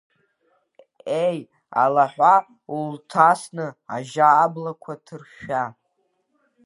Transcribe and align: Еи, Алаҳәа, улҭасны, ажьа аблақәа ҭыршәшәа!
Еи, 1.23 1.39
Алаҳәа, 1.83 2.35
улҭасны, 2.75 3.67
ажьа 3.95 4.27
аблақәа 4.43 4.93
ҭыршәшәа! 5.05 5.63